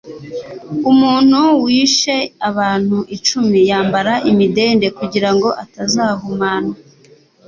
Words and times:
Umuntu 0.91 1.39
wishe 1.65 2.15
abantu 2.49 2.97
icumi 3.15 3.59
yambara 3.69 4.13
imidende 4.31 4.87
kugirango 4.97 5.49
atazahumana 5.63 6.73